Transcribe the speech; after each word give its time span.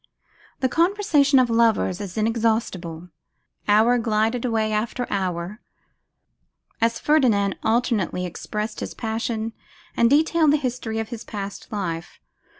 The 0.61 0.67
conversation 0.67 1.37
of 1.37 1.47
lovers 1.51 2.01
is 2.01 2.17
inexhaustible. 2.17 3.09
Hour 3.67 3.99
glided 3.99 4.43
away 4.45 4.73
after 4.73 5.05
hour, 5.11 5.61
as 6.81 6.97
Ferdinand 6.97 7.59
alternately 7.61 8.25
expressed 8.25 8.79
his 8.79 8.95
passion 8.95 9.53
and 9.95 10.09
detailed 10.09 10.53
the 10.53 10.57
history 10.57 10.97
of 10.97 11.09
his 11.09 11.23
past 11.23 11.71
life. 11.71 12.19